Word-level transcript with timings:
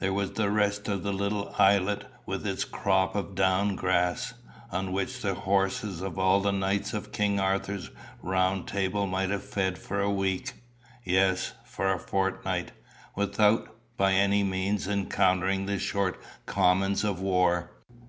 There 0.00 0.12
was 0.12 0.32
the 0.32 0.50
rest 0.50 0.88
of 0.88 1.04
the 1.04 1.12
little 1.12 1.54
islet 1.56 2.04
with 2.26 2.44
its 2.44 2.64
crop 2.64 3.14
of 3.14 3.36
down 3.36 3.76
grass, 3.76 4.34
on 4.72 4.90
which 4.90 5.20
the 5.22 5.34
horses 5.34 6.00
of 6.00 6.18
all 6.18 6.40
the 6.40 6.50
knights 6.50 6.94
of 6.94 7.12
King 7.12 7.38
Arthur's 7.38 7.88
round 8.20 8.66
table 8.66 9.06
might 9.06 9.30
have 9.30 9.44
fed 9.44 9.78
for 9.78 10.00
a 10.00 10.10
week 10.10 10.54
yes, 11.04 11.52
for 11.64 11.92
a 11.92 11.98
fortnight, 12.00 12.72
without, 13.14 13.72
by 13.96 14.14
any 14.14 14.42
means, 14.42 14.88
encountering 14.88 15.66
the 15.66 15.78
short 15.78 16.20
commons 16.44 17.04
of 17.04 17.20
war. 17.20 17.70